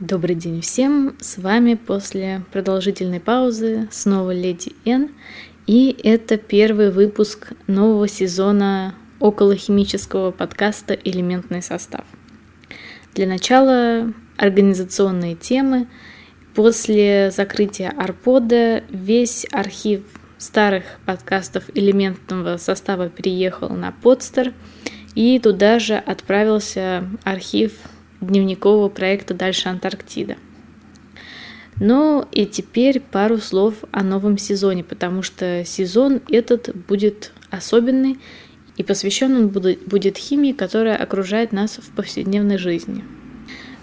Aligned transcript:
Добрый 0.00 0.34
день 0.34 0.60
всем! 0.60 1.16
С 1.20 1.38
вами 1.38 1.72
после 1.72 2.42
продолжительной 2.52 3.18
паузы 3.18 3.88
снова 3.90 4.30
Леди 4.30 4.72
Н. 4.84 5.08
И 5.66 5.98
это 6.04 6.36
первый 6.36 6.90
выпуск 6.90 7.52
нового 7.66 8.06
сезона 8.06 8.94
околохимического 9.20 10.32
подкаста 10.32 10.92
«Элементный 10.92 11.62
состав». 11.62 12.04
Для 13.14 13.26
начала 13.26 14.12
организационные 14.36 15.34
темы. 15.34 15.88
После 16.54 17.30
закрытия 17.30 17.88
Арпода 17.96 18.84
весь 18.90 19.46
архив 19.50 20.02
старых 20.36 20.84
подкастов 21.06 21.70
элементного 21.74 22.58
состава 22.58 23.08
переехал 23.08 23.70
на 23.70 23.92
Подстер, 23.92 24.52
и 25.14 25.38
туда 25.38 25.78
же 25.78 25.94
отправился 25.94 27.08
архив 27.24 27.72
дневникового 28.20 28.88
проекта 28.88 29.34
«Дальше 29.34 29.68
Антарктида». 29.68 30.36
Ну 31.78 32.26
и 32.32 32.46
теперь 32.46 33.00
пару 33.00 33.38
слов 33.38 33.74
о 33.90 34.02
новом 34.02 34.38
сезоне, 34.38 34.82
потому 34.82 35.22
что 35.22 35.62
сезон 35.64 36.22
этот 36.30 36.74
будет 36.74 37.32
особенный 37.50 38.18
и 38.76 38.82
посвящен 38.82 39.36
он 39.36 39.48
будет 39.48 40.16
химии, 40.16 40.52
которая 40.52 40.96
окружает 40.96 41.52
нас 41.52 41.78
в 41.78 41.90
повседневной 41.94 42.56
жизни. 42.56 43.04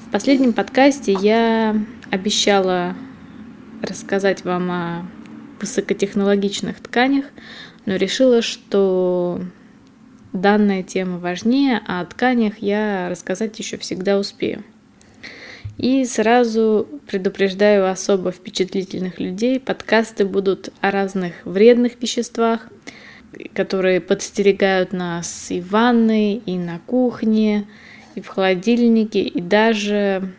В 0.08 0.12
последнем 0.12 0.54
подкасте 0.54 1.16
я 1.20 1.76
обещала 2.12 2.96
рассказать 3.82 4.44
вам 4.44 4.72
о 4.72 5.06
высокотехнологичных 5.60 6.80
тканях, 6.80 7.26
но 7.86 7.96
решила, 7.96 8.42
что 8.42 9.42
данная 10.34 10.84
тема 10.84 11.20
важнее, 11.20 11.82
а 11.88 12.02
о 12.02 12.06
тканях 12.06 12.60
я 12.60 13.08
рассказать 13.10 13.58
еще 13.60 13.78
всегда 13.78 14.20
успею. 14.20 14.64
И 15.78 16.06
сразу 16.06 16.88
предупреждаю 17.08 17.90
особо 17.90 18.32
впечатлительных 18.32 19.20
людей, 19.20 19.60
подкасты 19.60 20.26
будут 20.26 20.70
о 20.82 20.92
разных 20.92 21.34
вредных 21.46 22.02
веществах, 22.02 22.68
которые 23.54 24.00
подстерегают 24.00 24.94
нас 24.94 25.50
и 25.50 25.62
в 25.62 25.72
ванной, 25.72 26.36
и 26.36 26.58
на 26.58 26.80
кухне, 26.86 27.66
и 28.14 28.22
в 28.22 28.28
холодильнике, 28.28 29.22
и 29.22 29.42
даже 29.42 30.32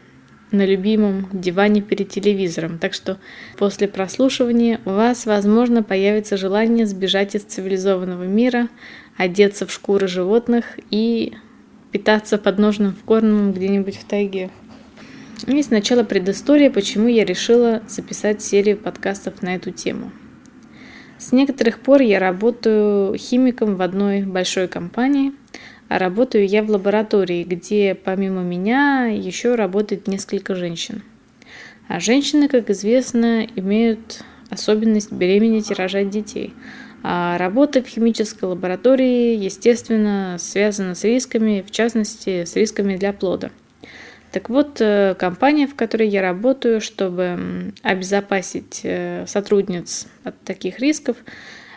на 0.50 0.64
любимом 0.64 1.28
диване 1.32 1.80
перед 1.80 2.08
телевизором. 2.08 2.78
Так 2.78 2.94
что 2.94 3.18
после 3.58 3.88
прослушивания 3.88 4.80
у 4.84 4.90
вас, 4.90 5.26
возможно, 5.26 5.82
появится 5.82 6.36
желание 6.36 6.86
сбежать 6.86 7.34
из 7.34 7.42
цивилизованного 7.42 8.24
мира, 8.24 8.68
одеться 9.16 9.66
в 9.66 9.72
шкуры 9.72 10.06
животных 10.06 10.78
и 10.90 11.34
питаться 11.92 12.38
подножным 12.38 12.96
кормом 13.04 13.52
где-нибудь 13.52 13.96
в 13.96 14.04
тайге. 14.04 14.50
И 15.46 15.62
сначала 15.62 16.04
предыстория, 16.04 16.70
почему 16.70 17.08
я 17.08 17.24
решила 17.24 17.82
записать 17.88 18.42
серию 18.42 18.76
подкастов 18.76 19.42
на 19.42 19.56
эту 19.56 19.70
тему. 19.70 20.10
С 21.18 21.32
некоторых 21.32 21.78
пор 21.80 22.02
я 22.02 22.18
работаю 22.18 23.16
химиком 23.16 23.76
в 23.76 23.82
одной 23.82 24.22
большой 24.22 24.68
компании, 24.68 25.32
работаю 25.98 26.46
я 26.46 26.62
в 26.62 26.70
лаборатории, 26.70 27.44
где 27.44 27.94
помимо 27.94 28.42
меня 28.42 29.06
еще 29.06 29.54
работает 29.54 30.06
несколько 30.06 30.54
женщин. 30.54 31.02
А 31.88 32.00
женщины, 32.00 32.48
как 32.48 32.70
известно, 32.70 33.46
имеют 33.56 34.22
особенность 34.50 35.12
беременеть 35.12 35.70
и 35.70 35.74
рожать 35.74 36.10
детей– 36.10 36.54
а 37.06 37.36
работа 37.36 37.82
в 37.82 37.86
химической 37.86 38.46
лаборатории, 38.46 39.36
естественно, 39.36 40.36
связана 40.38 40.94
с 40.94 41.04
рисками, 41.04 41.62
в 41.64 41.70
частности, 41.70 42.46
с 42.46 42.56
рисками 42.56 42.96
для 42.96 43.12
плода. 43.12 43.50
Так 44.32 44.48
вот, 44.48 44.80
э, 44.80 45.14
компания, 45.18 45.66
в 45.66 45.74
которой 45.74 46.08
я 46.08 46.22
работаю, 46.22 46.80
чтобы 46.80 47.72
обезопасить 47.82 48.80
э, 48.84 49.26
сотрудниц 49.26 50.06
от 50.24 50.40
таких 50.44 50.78
рисков, 50.78 51.18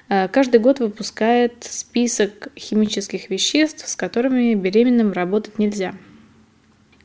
каждый 0.08 0.60
год 0.60 0.80
выпускает 0.80 1.56
список 1.62 2.50
химических 2.58 3.30
веществ, 3.30 3.88
с 3.88 3.96
которыми 3.96 4.54
беременным 4.56 5.12
работать 5.12 5.60
нельзя. 5.60 5.94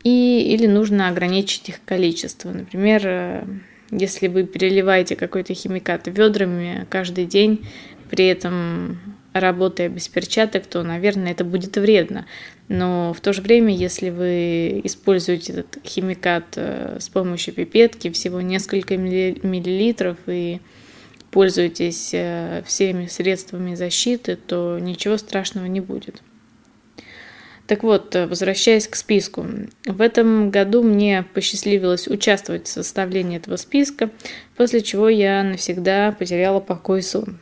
И, 0.05 0.55
или 0.55 0.67
нужно 0.67 1.09
ограничить 1.09 1.69
их 1.69 1.85
количество. 1.85 2.51
Например, 2.51 3.47
если 3.93 4.29
вы 4.29 4.45
переливаете 4.45 5.17
какой-то 5.17 5.55
химикат 5.55 6.07
ведрами 6.07 6.87
каждый 6.91 7.27
день, 7.27 7.67
при 8.11 8.27
этом 8.27 8.99
работая 9.33 9.89
без 9.89 10.09
перчаток, 10.09 10.67
то, 10.67 10.83
наверное, 10.83 11.33
это 11.33 11.45
будет 11.45 11.77
вредно. 11.77 12.27
Но 12.69 13.13
в 13.13 13.21
то 13.21 13.33
же 13.33 13.43
время, 13.43 13.75
если 13.75 14.11
вы 14.11 14.81
используете 14.85 15.53
этот 15.53 15.79
химикат 15.85 16.45
э, 16.57 16.99
с 17.01 17.09
помощью 17.09 17.55
пипетки, 17.55 18.11
всего 18.11 18.41
несколько 18.41 18.97
миллилитров, 18.97 20.19
и 20.27 20.61
пользуетесь 21.33 22.11
э, 22.13 22.63
всеми 22.65 23.07
средствами 23.07 23.75
защиты, 23.75 24.37
то 24.37 24.79
ничего 24.79 25.17
страшного 25.17 25.65
не 25.65 25.81
будет. 25.81 26.23
Так 27.67 27.83
вот, 27.83 28.15
э, 28.15 28.27
возвращаясь 28.27 28.87
к 28.87 28.95
списку. 28.95 29.47
В 29.87 30.03
этом 30.03 30.51
году 30.51 30.83
мне 30.83 31.25
посчастливилось 31.33 32.07
участвовать 32.07 32.67
в 32.67 32.71
составлении 32.71 33.39
этого 33.39 33.57
списка, 33.57 34.11
после 34.57 34.83
чего 34.83 35.09
я 35.09 35.43
навсегда 35.43 36.13
потеряла 36.13 36.61
покой 36.61 37.01
и 37.01 37.03
сон. 37.03 37.39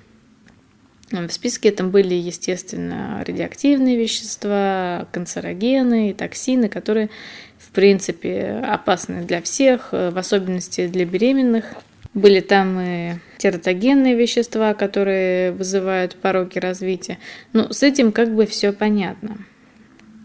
В 1.11 1.31
списке 1.31 1.73
там 1.73 1.91
были, 1.91 2.15
естественно, 2.15 3.25
радиоактивные 3.27 3.97
вещества, 3.97 5.09
канцерогены 5.11 6.11
и 6.11 6.15
токсины, 6.15 6.69
которые, 6.69 7.11
в 7.59 7.73
принципе, 7.73 8.63
опасны 8.65 9.25
для 9.25 9.43
всех, 9.43 9.89
в 9.91 10.17
особенности 10.17 10.87
для 10.87 11.05
беременных. 11.05 11.75
Были 12.13 12.41
там 12.41 12.81
и 12.81 13.15
тератогенные 13.39 14.17
вещества, 14.17 14.75
которые 14.75 15.53
вызывают 15.53 16.17
пороки 16.17 16.59
развития. 16.59 17.19
Ну, 17.53 17.73
с 17.73 17.83
этим 17.83 18.11
как 18.13 18.35
бы 18.35 18.47
все 18.47 18.73
понятно. 18.73 19.39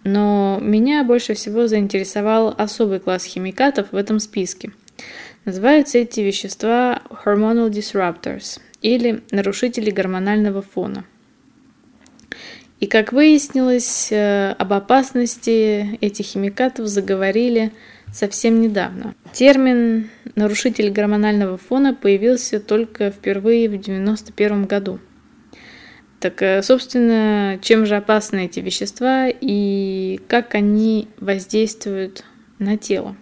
Но 0.04 0.60
меня 0.62 1.04
больше 1.04 1.34
всего 1.34 1.68
заинтересовал 1.68 2.54
особый 2.58 3.00
класс 3.00 3.24
химикатов 3.24 3.88
в 3.92 3.96
этом 3.96 4.20
списке. 4.20 4.72
Называются 5.46 6.00
эти 6.00 6.22
вещества 6.22 7.02
hormonal 7.24 7.70
disruptors– 7.70 8.60
или 8.86 9.24
нарушители 9.32 9.90
гормонального 9.90 10.62
фона. 10.62 11.06
И 12.80 12.86
как 12.86 13.14
выяснилось, 13.14 14.10
э, 14.12 14.52
об 14.52 14.74
опасности 14.74 15.98
этих 16.02 16.26
химикатов 16.26 16.86
заговорили 16.86 17.72
совсем 18.14 18.62
недавно. 18.62 19.16
Термин 19.34 20.10
«нарушитель 20.36 20.92
гормонального 20.92 21.58
фона» 21.58 21.94
появился 21.94 22.60
только 22.60 23.12
впервые 23.12 23.68
в 23.68 23.74
1991 23.74 24.66
году. 24.66 25.00
Так, 26.20 26.42
э, 26.42 26.62
собственно, 26.64 27.60
чем 27.62 27.86
же 27.86 27.96
опасны 27.96 28.46
эти 28.46 28.60
вещества 28.60 29.28
и 29.30 30.20
как 30.28 30.56
они 30.56 31.08
воздействуют 31.20 32.24
на 32.58 32.78
тело? 32.78 33.16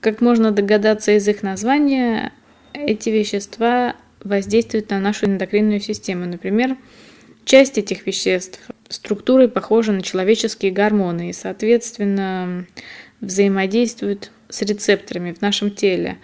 Как 0.00 0.20
можно 0.20 0.50
догадаться 0.50 1.12
из 1.12 1.28
их 1.28 1.42
названия, 1.42 2.32
эти 2.72 3.10
вещества 3.10 3.96
воздействуют 4.22 4.90
на 4.90 4.98
нашу 4.98 5.26
эндокринную 5.26 5.80
систему. 5.80 6.26
Например, 6.26 6.76
часть 7.44 7.78
этих 7.78 8.06
веществ 8.06 8.60
структурой 8.88 9.48
похожа 9.48 9.92
на 9.92 10.02
человеческие 10.02 10.72
гормоны 10.72 11.30
и, 11.30 11.34
соответственно, 11.34 12.66
взаимодействуют 13.20 14.30
с 14.50 14.62
рецепторами 14.62 15.32
в 15.32 15.40
нашем 15.40 15.70
теле, 15.70 16.18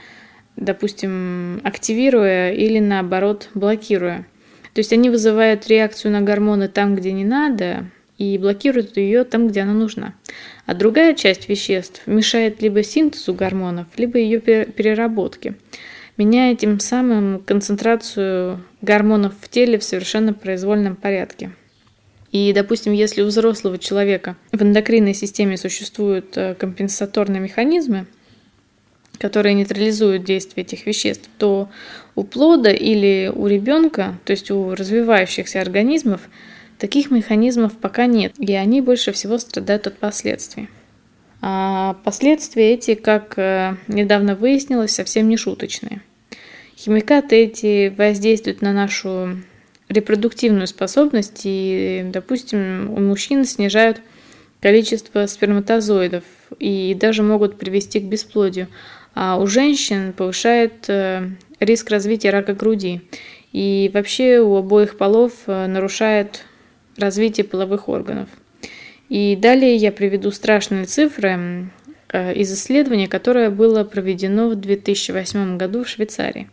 допустим, 0.57 1.61
активируя 1.65 2.53
или 2.53 2.79
наоборот 2.79 3.49
блокируя. 3.55 4.27
То 4.75 4.81
есть 4.81 4.93
они 4.93 5.09
вызывают 5.09 5.69
реакцию 5.69 6.13
на 6.13 6.21
гормоны 6.21 6.69
там, 6.69 6.95
где 6.95 7.13
не 7.13 7.25
надо, 7.25 7.87
и 8.19 8.37
блокируют 8.39 8.97
ее 8.97 9.25
там, 9.25 9.49
где 9.49 9.61
она 9.61 9.73
нужна. 9.73 10.15
А 10.67 10.75
другая 10.75 11.15
часть 11.15 11.49
веществ 11.49 12.03
мешает 12.07 12.61
либо 12.61 12.83
синтезу 12.83 13.33
гормонов, 13.35 13.87
либо 13.97 14.19
ее 14.19 14.41
переработке 14.41 15.55
меняя 16.17 16.55
тем 16.57 16.81
самым 16.81 17.41
концентрацию 17.41 18.63
гормонов 18.81 19.35
в 19.41 19.49
теле 19.49 19.79
в 19.79 19.85
совершенно 19.85 20.33
произвольном 20.33 20.97
порядке. 20.97 21.53
И, 22.33 22.53
допустим, 22.53 22.93
если 22.93 23.23
у 23.23 23.27
взрослого 23.27 23.79
человека 23.79 24.37
в 24.53 24.63
эндокринной 24.63 25.15
системе 25.15 25.57
существуют 25.57 26.37
э, 26.37 26.55
компенсаторные 26.55 27.41
механизмы, 27.41 28.07
которые 29.19 29.55
нейтрализуют 29.55 30.25
действие 30.25 30.65
этих 30.65 30.87
веществ, 30.87 31.29
то 31.39 31.69
у 32.15 32.25
плода 32.25 32.71
или 32.71 33.31
у 33.35 33.47
ребенка, 33.47 34.19
то 34.25 34.33
есть 34.33 34.51
у 34.51 34.75
развивающихся 34.75 35.61
организмов, 35.61 36.23
таких 36.79 37.11
механизмов 37.11 37.77
пока 37.77 38.07
нет, 38.07 38.35
и 38.39 38.53
они 38.55 38.81
больше 38.81 39.13
всего 39.13 39.39
страдают 39.39 39.87
от 39.87 39.99
последствий. 39.99 40.69
А 41.41 41.97
последствия 42.05 42.73
эти, 42.73 42.95
как 42.95 43.35
э, 43.39 43.77
недавно 43.89 44.35
выяснилось, 44.35 44.93
совсем 44.93 45.29
не 45.29 45.37
шуточные. 45.37 46.03
Химикаты 46.77 47.37
эти 47.37 47.95
воздействуют 47.97 48.63
на 48.63 48.73
нашу 48.73 49.43
репродуктивную 49.89 50.67
способность 50.67 51.43
и, 51.45 52.05
допустим, 52.13 52.91
у 52.91 53.01
мужчин 53.01 53.45
снижают 53.45 54.01
количество 54.61 55.27
сперматозоидов 55.27 56.25
и 56.59 56.97
даже 56.99 57.23
могут 57.23 57.59
привести 57.59 58.01
к 58.01 58.05
бесплодию. 58.05 58.69
А 59.19 59.39
у 59.39 59.47
женщин 59.47 60.13
повышает 60.13 60.91
э, 60.91 61.31
риск 61.59 61.89
развития 61.89 62.29
рака 62.29 62.53
груди. 62.53 63.01
И 63.51 63.91
вообще 63.95 64.41
у 64.41 64.57
обоих 64.57 64.99
полов 64.99 65.33
э, 65.47 65.67
нарушает 65.67 66.45
развитие 66.99 67.45
половых 67.45 67.89
органов. 67.89 68.29
И 69.09 69.35
далее 69.35 69.75
я 69.77 69.91
приведу 69.91 70.31
страшные 70.31 70.85
цифры 70.85 71.71
э, 72.11 72.35
из 72.35 72.53
исследования, 72.53 73.09
которое 73.09 73.49
было 73.49 73.85
проведено 73.85 74.51
в 74.51 74.57
2008 74.57 75.57
году 75.57 75.85
в 75.85 75.89
Швейцарии. 75.89 76.51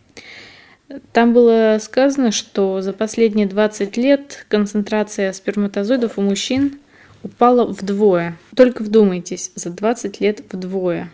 Там 1.11 1.33
было 1.33 1.79
сказано, 1.81 2.31
что 2.31 2.79
за 2.79 2.93
последние 2.93 3.45
20 3.45 3.97
лет 3.97 4.45
концентрация 4.47 5.33
сперматозоидов 5.33 6.17
у 6.17 6.21
мужчин 6.21 6.79
упала 7.23 7.65
вдвое. 7.65 8.37
Только 8.55 8.83
вдумайтесь, 8.83 9.51
за 9.55 9.69
20 9.69 10.21
лет 10.21 10.43
вдвое. 10.49 11.11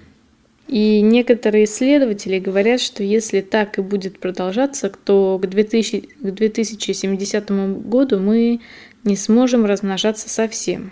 И 0.70 1.02
некоторые 1.02 1.66
исследователи 1.66 2.38
говорят, 2.38 2.80
что 2.80 3.02
если 3.02 3.42
так 3.42 3.80
и 3.80 3.82
будет 3.82 4.20
продолжаться, 4.20 4.92
то 5.04 5.40
к, 5.42 5.48
2000, 5.48 6.00
к 6.20 6.32
2070 6.32 7.50
году 7.88 8.20
мы 8.20 8.62
не 9.04 9.16
сможем 9.16 9.66
размножаться 9.66 10.30
совсем. 10.30 10.92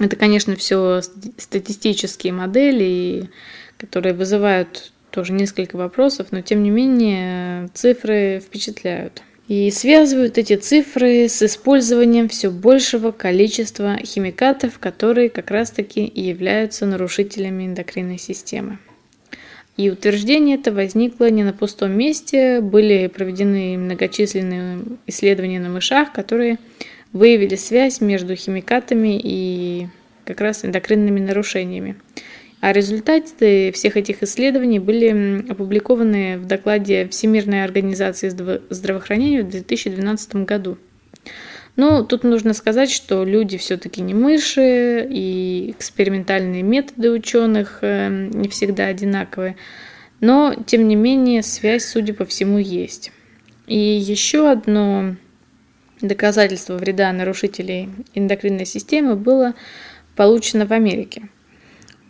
Это, 0.00 0.16
конечно, 0.16 0.56
все 0.56 1.00
статистические 1.38 2.32
модели, 2.32 3.30
которые 3.78 4.14
вызывают 4.14 4.92
тоже 5.10 5.32
несколько 5.32 5.76
вопросов, 5.76 6.32
но 6.32 6.40
тем 6.40 6.64
не 6.64 6.70
менее 6.70 7.68
цифры 7.72 8.42
впечатляют. 8.44 9.22
И 9.48 9.70
связывают 9.70 10.38
эти 10.38 10.56
цифры 10.56 11.28
с 11.28 11.40
использованием 11.40 12.28
все 12.28 12.50
большего 12.50 13.12
количества 13.12 13.96
химикатов, 13.98 14.80
которые 14.80 15.30
как 15.30 15.52
раз-таки 15.52 16.04
и 16.04 16.22
являются 16.22 16.84
нарушителями 16.84 17.66
эндокринной 17.66 18.18
системы. 18.18 18.78
И 19.76 19.90
утверждение 19.90 20.56
это 20.56 20.72
возникло 20.72 21.30
не 21.30 21.44
на 21.44 21.52
пустом 21.52 21.92
месте, 21.92 22.60
были 22.60 23.06
проведены 23.06 23.76
многочисленные 23.78 24.80
исследования 25.06 25.60
на 25.60 25.68
мышах, 25.68 26.12
которые 26.12 26.58
выявили 27.12 27.54
связь 27.54 28.00
между 28.00 28.34
химикатами 28.34 29.20
и 29.22 29.86
как 30.24 30.40
раз 30.40 30.64
эндокринными 30.64 31.20
нарушениями. 31.20 31.96
А 32.66 32.72
результаты 32.72 33.70
всех 33.70 33.96
этих 33.96 34.24
исследований 34.24 34.80
были 34.80 35.48
опубликованы 35.48 36.36
в 36.36 36.46
докладе 36.46 37.06
Всемирной 37.06 37.62
организации 37.62 38.28
здравоохранения 38.28 39.44
в 39.44 39.48
2012 39.48 40.34
году. 40.44 40.76
Но 41.76 42.02
тут 42.02 42.24
нужно 42.24 42.54
сказать, 42.54 42.90
что 42.90 43.24
люди 43.24 43.56
все-таки 43.56 44.00
не 44.02 44.14
мыши, 44.14 45.06
и 45.08 45.70
экспериментальные 45.78 46.64
методы 46.64 47.12
ученых 47.12 47.78
э, 47.82 48.08
не 48.32 48.48
всегда 48.48 48.86
одинаковые. 48.86 49.54
Но, 50.18 50.56
тем 50.66 50.88
не 50.88 50.96
менее, 50.96 51.44
связь, 51.44 51.84
судя 51.84 52.14
по 52.14 52.24
всему, 52.24 52.58
есть. 52.58 53.12
И 53.68 53.78
еще 53.78 54.50
одно 54.50 55.14
доказательство 56.00 56.74
вреда 56.74 57.12
нарушителей 57.12 57.90
эндокринной 58.16 58.66
системы 58.66 59.14
было 59.14 59.54
получено 60.16 60.66
в 60.66 60.72
Америке– 60.72 61.28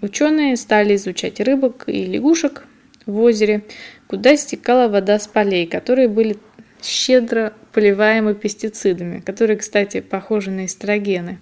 Ученые 0.02 0.56
стали 0.56 0.96
изучать 0.96 1.40
рыбок 1.40 1.84
и 1.86 2.04
лягушек 2.04 2.64
в 3.06 3.18
озере, 3.20 3.62
куда 4.06 4.36
стекала 4.36 4.88
вода 4.88 5.18
с 5.18 5.26
полей, 5.26 5.66
которые 5.66 6.08
были 6.08 6.36
щедро 6.82 7.52
поливаемы 7.72 8.34
пестицидами, 8.34 9.20
которые, 9.20 9.56
кстати, 9.56 10.00
похожи 10.00 10.50
на 10.50 10.66
эстрогены. 10.66 11.38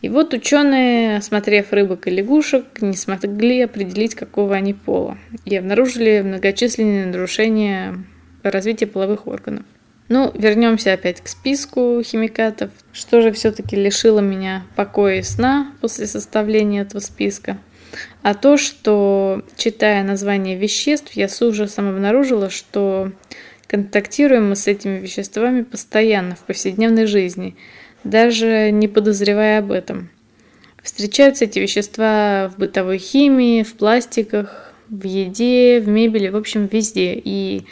И 0.00 0.08
вот 0.08 0.34
ученые, 0.34 1.18
осмотрев 1.18 1.72
рыбок 1.72 2.08
и 2.08 2.10
лягушек, 2.10 2.82
не 2.82 2.96
смогли 2.96 3.60
определить, 3.60 4.16
какого 4.16 4.56
они 4.56 4.74
пола, 4.74 5.16
и 5.44 5.54
обнаружили 5.54 6.22
многочисленные 6.22 7.06
нарушения 7.06 8.02
развития 8.42 8.88
половых 8.88 9.28
органов. 9.28 9.64
Ну, 10.12 10.30
вернемся 10.34 10.92
опять 10.92 11.22
к 11.22 11.26
списку 11.26 12.02
химикатов. 12.04 12.68
Что 12.92 13.22
же 13.22 13.32
все-таки 13.32 13.76
лишило 13.76 14.20
меня 14.20 14.66
покоя 14.76 15.20
и 15.20 15.22
сна 15.22 15.72
после 15.80 16.06
составления 16.06 16.82
этого 16.82 17.00
списка? 17.00 17.56
А 18.20 18.34
то, 18.34 18.58
что, 18.58 19.42
читая 19.56 20.04
название 20.04 20.58
веществ, 20.58 21.12
я 21.14 21.28
с 21.30 21.40
ужасом 21.40 21.88
обнаружила, 21.88 22.50
что 22.50 23.10
контактируем 23.66 24.50
мы 24.50 24.56
с 24.56 24.66
этими 24.66 24.98
веществами 24.98 25.62
постоянно 25.62 26.36
в 26.36 26.40
повседневной 26.40 27.06
жизни, 27.06 27.56
даже 28.04 28.70
не 28.70 28.88
подозревая 28.88 29.60
об 29.60 29.72
этом. 29.72 30.10
Встречаются 30.82 31.46
эти 31.46 31.58
вещества 31.58 32.52
в 32.54 32.58
бытовой 32.60 32.98
химии, 32.98 33.62
в 33.62 33.72
пластиках, 33.72 34.74
в 34.90 35.06
еде, 35.06 35.80
в 35.80 35.88
мебели, 35.88 36.28
в 36.28 36.36
общем, 36.36 36.68
везде. 36.70 37.14
И 37.14 37.64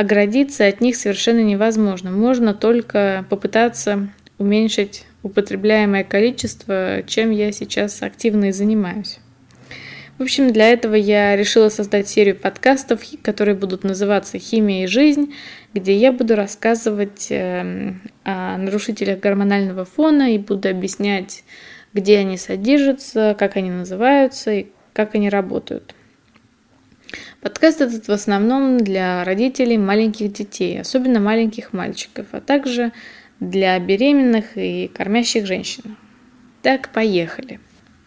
оградиться 0.00 0.66
от 0.66 0.80
них 0.80 0.96
совершенно 0.96 1.40
невозможно. 1.40 2.10
Можно 2.10 2.54
только 2.54 3.26
попытаться 3.28 4.08
уменьшить 4.38 5.04
употребляемое 5.22 6.04
количество, 6.04 7.02
чем 7.06 7.30
я 7.30 7.52
сейчас 7.52 8.02
активно 8.02 8.46
и 8.46 8.52
занимаюсь. 8.52 9.18
В 10.16 10.22
общем, 10.22 10.52
для 10.54 10.70
этого 10.70 10.94
я 10.94 11.36
решила 11.36 11.68
создать 11.68 12.08
серию 12.08 12.34
подкастов, 12.34 13.02
которые 13.22 13.54
будут 13.54 13.84
называться 13.84 14.38
«Химия 14.38 14.84
и 14.84 14.86
жизнь», 14.86 15.34
где 15.74 15.94
я 15.94 16.12
буду 16.12 16.34
рассказывать 16.34 17.26
эм, 17.28 18.00
о 18.24 18.56
нарушителях 18.56 19.20
гормонального 19.20 19.84
фона 19.84 20.34
и 20.34 20.38
буду 20.38 20.70
объяснять, 20.70 21.44
где 21.92 22.18
они 22.18 22.38
содержатся, 22.38 23.36
как 23.38 23.56
они 23.56 23.70
называются 23.70 24.50
и 24.50 24.66
как 24.94 25.14
они 25.14 25.28
работают. 25.28 25.94
Подкаст 27.40 27.80
этот 27.80 28.06
в 28.06 28.12
основном 28.12 28.78
для 28.78 29.24
родителей 29.24 29.78
маленьких 29.78 30.32
детей, 30.32 30.80
особенно 30.80 31.20
маленьких 31.20 31.72
мальчиков, 31.72 32.26
а 32.32 32.40
также 32.40 32.92
для 33.40 33.78
беременных 33.78 34.56
и 34.56 34.88
кормящих 34.88 35.46
женщин. 35.46 35.96
Так, 36.62 36.92
поехали. 36.92 37.58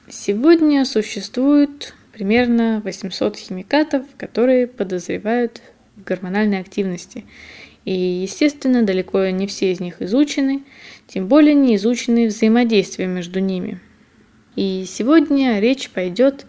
Сегодня 0.08 0.86
существует 0.86 1.96
примерно 2.12 2.82
800 2.84 3.38
химикатов, 3.38 4.06
которые 4.18 4.68
подозревают 4.68 5.62
в 5.96 6.04
гормональной 6.04 6.60
активности. 6.60 7.26
И, 7.86 7.92
естественно, 7.92 8.84
далеко 8.84 9.28
не 9.30 9.48
все 9.48 9.72
из 9.72 9.80
них 9.80 10.02
изучены, 10.02 10.64
тем 11.08 11.28
более 11.28 11.56
не 11.56 11.76
изучены 11.76 12.28
взаимодействия 12.28 13.08
между 13.08 13.40
ними. 13.40 13.80
И 14.56 14.86
сегодня 14.88 15.60
речь 15.60 15.90
пойдет 15.90 16.46
о 16.46 16.48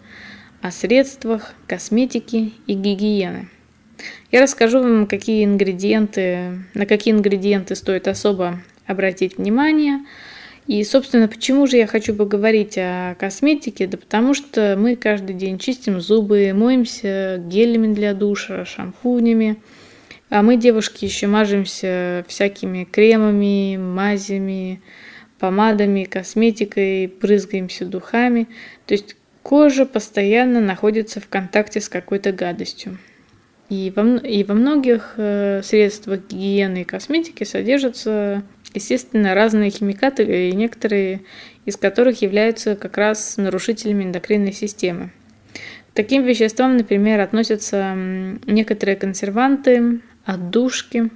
средствах 0.71 1.53
косметики 1.67 2.53
и 2.67 2.73
гигиены. 2.73 3.49
Я 4.31 4.41
расскажу 4.41 4.81
вам, 4.81 5.07
какие 5.07 5.45
ингредиенты, 5.45 6.59
на 6.73 6.85
какие 6.85 7.13
ингредиенты 7.13 7.75
стоит 7.75 8.07
особо 8.07 8.61
обратить 8.85 9.37
внимание. 9.37 9.99
И, 10.67 10.83
собственно, 10.83 11.27
почему 11.27 11.67
же 11.67 11.77
я 11.77 11.85
хочу 11.85 12.15
поговорить 12.15 12.77
о 12.77 13.15
косметике? 13.19 13.85
Да 13.87 13.97
потому 13.97 14.33
что 14.33 14.75
мы 14.77 14.95
каждый 14.95 15.35
день 15.35 15.59
чистим 15.59 16.01
зубы, 16.01 16.51
моемся 16.53 17.41
гелями 17.45 17.93
для 17.93 18.13
душа, 18.13 18.65
шампунями. 18.65 19.57
А 20.29 20.41
мы, 20.41 20.57
девушки, 20.57 21.05
еще 21.05 21.27
мажемся 21.27 22.25
всякими 22.27 22.83
кремами, 22.83 23.77
мазями, 23.77 24.81
помадами, 25.37 26.05
косметикой, 26.05 27.13
брызгаемся 27.21 27.85
духами. 27.85 28.47
То 28.87 28.95
есть 28.95 29.15
Кожа 29.45 29.85
постоянно 29.85 30.59
находится 30.59 31.21
в 31.21 31.27
контакте 31.27 31.79
с 31.79 31.87
какой-то 31.87 32.31
гадостью. 32.31 32.97
И 33.69 33.93
во, 33.95 34.15
и 34.15 34.43
во 34.43 34.55
многих 34.55 35.13
э, 35.17 35.61
средствах 35.63 36.21
гигиены 36.27 36.81
и 36.81 36.83
косметики 36.83 37.43
содержатся, 37.43 38.41
естественно, 38.73 39.35
разные 39.35 39.69
химикаты, 39.69 40.49
и 40.49 40.51
некоторые 40.53 41.21
из 41.63 41.77
которых 41.77 42.23
являются 42.23 42.75
как 42.75 42.97
раз 42.97 43.37
нарушителями 43.37 44.05
эндокринной 44.05 44.51
системы. 44.51 45.11
К 45.91 45.93
таким 45.93 46.23
веществам, 46.23 46.75
например, 46.75 47.19
относятся 47.19 47.93
некоторые 48.47 48.95
консерванты, 48.95 49.99
отдушки, 50.25 51.11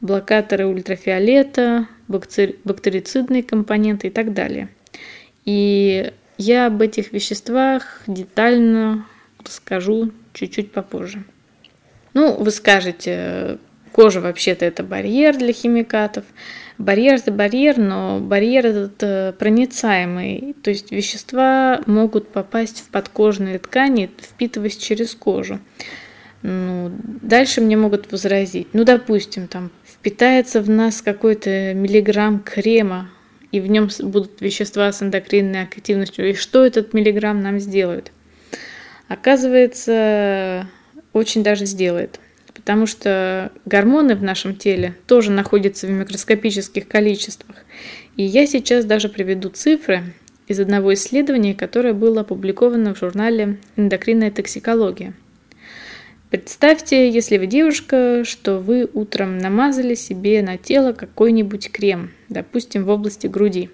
блокаторы 0.00 0.66
ультрафиолета, 0.66 1.86
бактерицидные 2.08 3.42
компоненты 3.42 4.06
и 4.06 4.10
так 4.10 4.32
далее. 4.32 4.70
И 5.44 6.14
я 6.42 6.66
об 6.66 6.82
этих 6.82 7.12
веществах 7.12 8.02
детально 8.06 9.06
расскажу 9.44 10.10
чуть-чуть 10.32 10.72
попозже. 10.72 11.24
Ну, 12.14 12.34
вы 12.34 12.50
скажете, 12.50 13.58
кожа 13.92 14.20
вообще-то 14.20 14.64
это 14.64 14.82
барьер 14.82 15.36
для 15.36 15.52
химикатов. 15.52 16.24
Барьер 16.78 17.14
это 17.14 17.30
барьер, 17.30 17.78
но 17.78 18.18
барьер 18.18 18.66
этот 18.66 19.02
э, 19.02 19.32
проницаемый, 19.38 20.56
то 20.62 20.70
есть 20.70 20.90
вещества 20.90 21.80
могут 21.86 22.28
попасть 22.28 22.80
в 22.80 22.88
подкожные 22.88 23.58
ткани, 23.58 24.10
впитываясь 24.20 24.76
через 24.76 25.14
кожу. 25.14 25.60
Ну, 26.42 26.90
дальше 27.04 27.60
мне 27.60 27.76
могут 27.76 28.10
возразить, 28.10 28.68
ну, 28.72 28.84
допустим, 28.84 29.46
там 29.46 29.70
впитается 29.86 30.60
в 30.60 30.68
нас 30.68 31.02
какой-то 31.02 31.72
миллиграмм 31.72 32.40
крема, 32.40 33.10
и 33.52 33.60
в 33.60 33.68
нем 33.68 33.88
будут 34.00 34.40
вещества 34.40 34.90
с 34.90 35.02
эндокринной 35.02 35.62
активностью, 35.62 36.28
и 36.28 36.34
что 36.34 36.64
этот 36.64 36.94
миллиграмм 36.94 37.40
нам 37.40 37.60
сделает? 37.60 38.10
Оказывается, 39.08 40.66
очень 41.12 41.44
даже 41.44 41.66
сделает, 41.66 42.18
потому 42.54 42.86
что 42.86 43.52
гормоны 43.66 44.16
в 44.16 44.22
нашем 44.22 44.56
теле 44.56 44.96
тоже 45.06 45.30
находятся 45.30 45.86
в 45.86 45.90
микроскопических 45.90 46.88
количествах. 46.88 47.56
И 48.16 48.22
я 48.22 48.46
сейчас 48.46 48.86
даже 48.86 49.10
приведу 49.10 49.50
цифры 49.50 50.02
из 50.48 50.58
одного 50.58 50.94
исследования, 50.94 51.54
которое 51.54 51.92
было 51.92 52.22
опубликовано 52.22 52.94
в 52.94 52.98
журнале 52.98 53.58
«Эндокринная 53.76 54.30
токсикология». 54.30 55.14
Представьте, 56.32 57.10
если 57.10 57.36
вы 57.36 57.44
девушка, 57.44 58.22
что 58.24 58.58
вы 58.58 58.88
утром 58.94 59.36
намазали 59.36 59.94
себе 59.94 60.40
на 60.40 60.56
тело 60.56 60.94
какой-нибудь 60.94 61.70
крем, 61.70 62.10
допустим, 62.30 62.84
в 62.84 62.88
области 62.88 63.26
груди. 63.26 63.68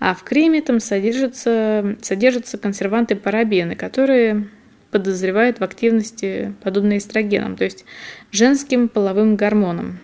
А 0.00 0.14
в 0.14 0.22
креме 0.22 0.62
там 0.62 0.80
содержатся, 0.80 1.98
содержатся 2.00 2.56
консерванты 2.56 3.16
парабены, 3.16 3.76
которые 3.76 4.48
подозревают 4.92 5.60
в 5.60 5.62
активности, 5.62 6.54
подобно 6.62 6.96
эстрогенам, 6.96 7.54
то 7.54 7.64
есть 7.64 7.84
женским 8.32 8.88
половым 8.88 9.36
гормонам. 9.36 9.98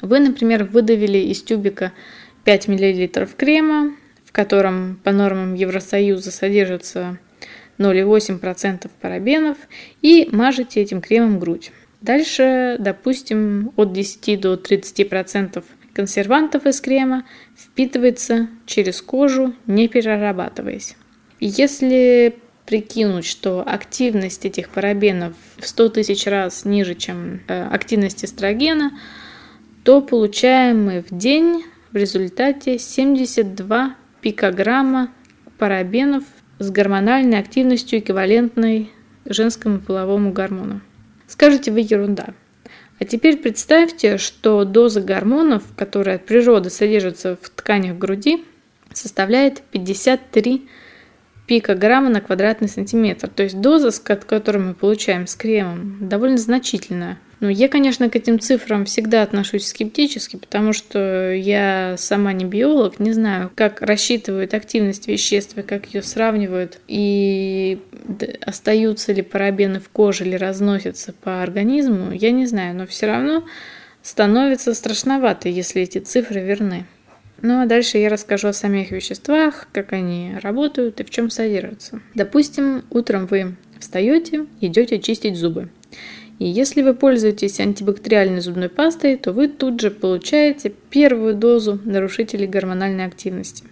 Вы, 0.00 0.20
например, 0.20 0.62
выдавили 0.62 1.18
из 1.18 1.42
тюбика 1.42 1.92
5 2.44 2.68
мл 2.68 3.26
крема, 3.36 3.96
в 4.24 4.30
котором 4.30 5.00
по 5.02 5.10
нормам 5.10 5.54
Евросоюза 5.54 6.30
содержится 6.30 7.18
0,8% 7.78 8.90
парабенов 9.00 9.56
и 10.02 10.28
мажете 10.32 10.80
этим 10.80 11.00
кремом 11.00 11.38
грудь. 11.38 11.72
Дальше, 12.00 12.76
допустим, 12.78 13.72
от 13.76 13.92
10 13.92 14.40
до 14.40 14.54
30% 14.54 15.64
консервантов 15.92 16.66
из 16.66 16.80
крема 16.80 17.24
впитывается 17.56 18.48
через 18.66 19.02
кожу, 19.02 19.54
не 19.66 19.88
перерабатываясь. 19.88 20.96
Если 21.40 22.36
прикинуть, 22.66 23.24
что 23.24 23.64
активность 23.66 24.44
этих 24.44 24.68
парабенов 24.68 25.34
в 25.56 25.66
100 25.66 25.88
тысяч 25.88 26.26
раз 26.26 26.64
ниже, 26.64 26.94
чем 26.94 27.40
э, 27.48 27.66
активность 27.68 28.24
эстрогена, 28.24 28.92
то 29.84 30.02
получаем 30.02 30.84
мы 30.84 31.02
в 31.02 31.16
день 31.16 31.64
в 31.92 31.96
результате 31.96 32.78
72 32.78 33.94
пикограмма 34.20 35.10
парабенов 35.56 36.24
с 36.58 36.70
гормональной 36.70 37.38
активностью, 37.38 37.98
эквивалентной 37.98 38.90
женскому 39.24 39.80
половому 39.80 40.32
гормону. 40.32 40.80
Скажете 41.26 41.70
вы 41.70 41.80
ерунда. 41.80 42.28
А 42.98 43.04
теперь 43.04 43.36
представьте, 43.36 44.18
что 44.18 44.64
доза 44.64 45.00
гормонов, 45.00 45.62
которая 45.76 46.16
от 46.16 46.26
природы 46.26 46.70
содержится 46.70 47.38
в 47.40 47.48
тканях 47.50 47.96
груди, 47.96 48.44
составляет 48.92 49.62
53 49.70 50.68
пикограмма 51.46 52.08
на 52.08 52.20
квадратный 52.20 52.68
сантиметр. 52.68 53.28
То 53.28 53.44
есть 53.44 53.60
доза, 53.60 53.90
которую 54.02 54.66
мы 54.66 54.74
получаем 54.74 55.26
с 55.26 55.36
кремом, 55.36 56.08
довольно 56.08 56.38
значительная. 56.38 57.18
Ну, 57.40 57.48
я, 57.48 57.68
конечно, 57.68 58.10
к 58.10 58.16
этим 58.16 58.40
цифрам 58.40 58.84
всегда 58.84 59.22
отношусь 59.22 59.66
скептически, 59.66 60.36
потому 60.36 60.72
что 60.72 61.32
я 61.32 61.94
сама 61.96 62.32
не 62.32 62.44
биолог, 62.44 62.98
не 62.98 63.12
знаю, 63.12 63.50
как 63.54 63.80
рассчитывают 63.80 64.54
активность 64.54 65.06
веществ 65.06 65.56
и 65.56 65.62
как 65.62 65.94
ее 65.94 66.02
сравнивают, 66.02 66.80
и 66.88 67.78
остаются 68.40 69.12
ли 69.12 69.22
парабены 69.22 69.78
в 69.78 69.88
коже 69.88 70.24
или 70.24 70.34
разносятся 70.34 71.12
по 71.12 71.42
организму, 71.42 72.10
я 72.12 72.32
не 72.32 72.46
знаю, 72.46 72.74
но 72.74 72.86
все 72.86 73.06
равно 73.06 73.44
становится 74.02 74.74
страшновато, 74.74 75.48
если 75.48 75.82
эти 75.82 75.98
цифры 75.98 76.40
верны. 76.40 76.86
Ну 77.40 77.62
а 77.62 77.66
дальше 77.66 77.98
я 77.98 78.08
расскажу 78.08 78.48
о 78.48 78.52
самих 78.52 78.90
веществах, 78.90 79.68
как 79.70 79.92
они 79.92 80.32
работают 80.42 80.98
и 80.98 81.04
в 81.04 81.10
чем 81.10 81.30
содержатся. 81.30 82.00
Допустим, 82.16 82.84
утром 82.90 83.26
вы 83.26 83.54
встаете, 83.78 84.46
идете 84.60 84.98
чистить 84.98 85.36
зубы. 85.36 85.68
И 86.38 86.46
если 86.46 86.82
вы 86.82 86.94
пользуетесь 86.94 87.58
антибактериальной 87.58 88.40
зубной 88.40 88.68
пастой, 88.68 89.16
то 89.16 89.32
вы 89.32 89.48
тут 89.48 89.80
же 89.80 89.90
получаете 89.90 90.72
первую 90.90 91.34
дозу 91.34 91.80
нарушителей 91.84 92.46
гормональной 92.46 93.06
активности, 93.06 93.64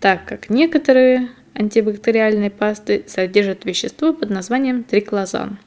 так 0.00 0.24
как 0.24 0.48
некоторые 0.48 1.28
антибактериальные 1.52 2.50
пасты 2.50 3.04
содержат 3.06 3.66
вещество 3.66 4.14
под 4.14 4.30
названием 4.30 4.82
триклозан. 4.82 5.58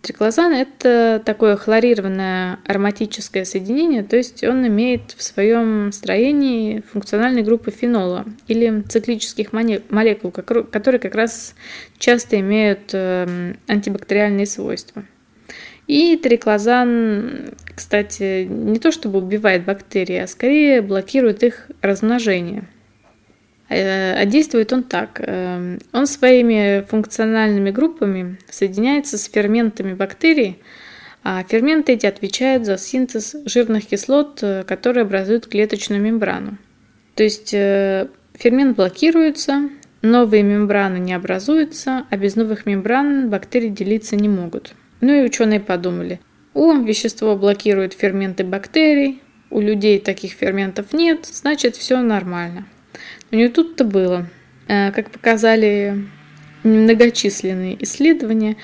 Триклозан– 0.00 0.52
это 0.54 1.20
такое 1.26 1.56
хлорированное 1.56 2.60
ароматическое 2.64 3.44
соединение, 3.44 4.04
то 4.04 4.16
есть 4.16 4.44
он 4.44 4.66
имеет 4.66 5.10
в 5.10 5.22
своем 5.22 5.90
строении 5.90 6.80
функциональной 6.92 7.42
группы 7.42 7.72
фенола 7.72 8.24
или 8.46 8.82
циклических 8.88 9.52
молекул, 9.52 10.30
которые 10.30 11.00
как 11.00 11.16
раз 11.16 11.54
часто 11.98 12.38
имеют 12.38 12.90
эм, 12.92 13.58
антибактериальные 13.66 14.46
свойства– 14.46 15.04
и 15.86 16.16
триклозан, 16.16 17.54
кстати, 17.74 18.44
не 18.44 18.78
то 18.78 18.90
чтобы 18.90 19.18
убивает 19.18 19.64
бактерии, 19.64 20.16
а 20.16 20.26
скорее 20.26 20.82
блокирует 20.82 21.42
их 21.42 21.68
размножение. 21.80 22.64
Э, 23.68 24.14
а 24.20 24.24
действует 24.24 24.72
он 24.72 24.82
так. 24.82 25.20
Э, 25.20 25.78
он 25.92 26.06
своими 26.06 26.84
функциональными 26.88 27.70
группами 27.70 28.38
соединяется 28.48 29.18
с 29.18 29.24
ферментами 29.24 29.94
бактерий, 29.94 30.58
а 31.22 31.42
ферменты 31.42 31.92
эти 31.92 32.06
отвечают 32.06 32.64
за 32.64 32.78
синтез 32.78 33.34
жирных 33.44 33.86
кислот, 33.86 34.40
э, 34.42 34.64
которые 34.64 35.02
образуют 35.02 35.46
клеточную 35.46 36.00
мембрану. 36.00 36.58
То 37.14 37.22
есть 37.22 37.50
фермент 37.50 38.76
блокируется, 38.76 39.70
новые 40.02 40.42
мембраны 40.42 40.98
не 40.98 41.14
образуются, 41.14 42.04
а 42.10 42.16
без 42.18 42.36
новых 42.36 42.66
мембран 42.66 43.30
бактерии 43.30 43.70
делиться 43.70 44.16
не 44.16 44.28
могут. 44.28 44.74
Ну 45.00 45.12
и 45.12 45.24
ученые 45.24 45.60
подумали, 45.60 46.20
о, 46.54 46.74
вещество 46.74 47.36
блокирует 47.36 47.92
ферменты 47.92 48.44
бактерий, 48.44 49.20
у 49.50 49.60
людей 49.60 49.98
таких 49.98 50.32
ферментов 50.32 50.92
нет, 50.92 51.26
значит 51.26 51.76
все 51.76 52.00
нормально. 52.00 52.66
Но 53.30 53.38
не 53.38 53.48
тут-то 53.48 53.84
было. 53.84 54.28
Э, 54.68 54.90
как 54.92 55.10
показали 55.10 56.04
многочисленные 56.64 57.82
исследования, 57.84 58.56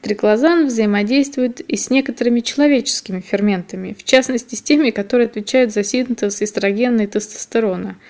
триклозан 0.00 0.66
взаимодействует 0.66 1.60
и 1.60 1.76
с 1.76 1.90
некоторыми 1.90 2.40
человеческими 2.40 3.20
ферментами, 3.20 3.94
в 3.96 4.04
частности 4.04 4.54
с 4.54 4.62
теми, 4.62 4.90
которые 4.90 5.26
отвечают 5.26 5.72
за 5.72 5.84
синтез 5.84 6.42
эстрогена 6.42 7.02
и 7.02 7.06
тестостерона– 7.06 7.96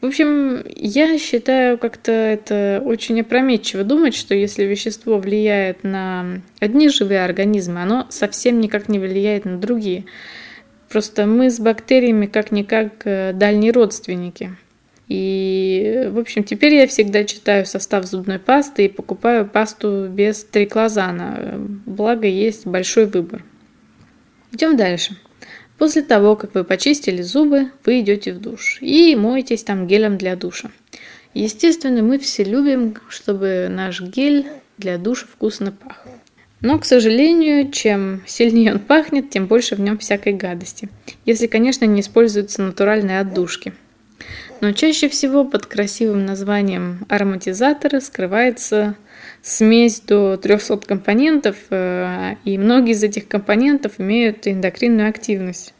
в 0.00 0.06
общем, 0.06 0.62
я 0.76 1.18
считаю 1.18 1.76
как-то 1.76 2.12
это 2.12 2.80
очень 2.84 3.20
опрометчиво 3.20 3.82
думать, 3.82 4.14
что 4.14 4.32
если 4.32 4.62
вещество 4.62 5.18
влияет 5.18 5.82
на 5.82 6.40
одни 6.60 6.88
живые 6.88 7.24
организмы, 7.24 7.82
оно 7.82 8.06
совсем 8.08 8.60
никак 8.60 8.88
не 8.88 9.00
влияет 9.00 9.44
на 9.44 9.58
другие. 9.58 10.04
Просто 10.88 11.26
мы 11.26 11.50
с 11.50 11.58
бактериями 11.58 12.26
как-никак 12.26 12.92
э, 13.04 13.32
дальние 13.34 13.72
родственники. 13.72 14.56
И, 15.08 16.08
в 16.12 16.18
общем, 16.18 16.44
теперь 16.44 16.74
я 16.74 16.86
всегда 16.86 17.24
читаю 17.24 17.66
состав 17.66 18.04
зубной 18.04 18.38
пасты 18.38 18.84
и 18.84 18.88
покупаю 18.88 19.48
пасту 19.48 20.06
без 20.08 20.44
триклозана. 20.44 21.54
Благо, 21.86 22.28
есть 22.28 22.66
большой 22.66 23.06
выбор. 23.06 23.42
Идем 24.52 24.76
дальше. 24.76 25.16
После 25.78 26.02
того, 26.02 26.34
как 26.34 26.54
вы 26.54 26.64
почистили 26.64 27.22
зубы, 27.22 27.70
вы 27.84 28.00
идете 28.00 28.32
в 28.32 28.40
душ 28.40 28.78
и 28.80 29.14
моетесь 29.14 29.62
там 29.62 29.86
гелем 29.86 30.18
для 30.18 30.34
душа. 30.34 30.70
Естественно, 31.34 32.02
мы 32.02 32.18
все 32.18 32.42
любим, 32.42 32.96
чтобы 33.08 33.68
наш 33.70 34.00
гель 34.00 34.46
для 34.76 34.98
душа 34.98 35.26
вкусно 35.26 35.70
пах. 35.72 36.04
Но, 36.60 36.80
к 36.80 36.84
сожалению, 36.84 37.70
чем 37.70 38.22
сильнее 38.26 38.72
он 38.72 38.80
пахнет, 38.80 39.30
тем 39.30 39.46
больше 39.46 39.76
в 39.76 39.80
нем 39.80 39.98
всякой 39.98 40.32
гадости. 40.32 40.88
Если, 41.24 41.46
конечно, 41.46 41.84
не 41.84 42.00
используются 42.00 42.62
натуральные 42.62 43.20
отдушки. 43.20 43.72
Но 44.60 44.72
чаще 44.72 45.08
всего 45.08 45.44
под 45.44 45.66
красивым 45.66 46.26
названием 46.26 47.06
ароматизаторы 47.08 48.00
скрывается 48.00 48.96
смесь 49.48 50.00
до 50.00 50.36
300 50.36 50.78
компонентов, 50.78 51.56
э, 51.70 52.34
и 52.44 52.58
многие 52.58 52.92
из 52.92 53.02
этих 53.02 53.28
компонентов 53.28 53.94
имеют 53.98 54.46
эндокринную 54.46 55.08
активность. 55.08 55.72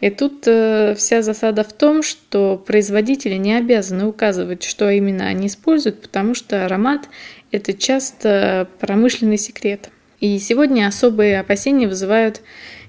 И 0.00 0.08
тут 0.10 0.44
э, 0.46 0.94
вся 0.96 1.20
засада 1.22 1.64
в 1.64 1.72
том, 1.72 2.02
что 2.02 2.56
производители 2.56 3.34
не 3.34 3.54
обязаны 3.54 4.06
указывать, 4.06 4.62
что 4.62 4.88
именно 4.88 5.26
они 5.26 5.48
используют, 5.48 6.00
потому 6.00 6.34
что 6.34 6.64
аромат– 6.64 7.08
это 7.50 7.74
часто 7.74 8.68
промышленный 8.80 9.38
секрет. 9.38 9.90
И 10.20 10.38
сегодня 10.38 10.86
особые 10.86 11.40
опасения 11.40 11.88
вызывают 11.88 12.40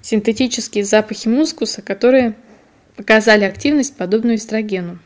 синтетические 0.02 0.86
запахи 0.86 1.28
мускуса, 1.28 1.82
которые 1.82 2.36
показали 2.96 3.44
активность, 3.44 3.98
подобную 3.98 4.38
эстрогену. 4.38 5.00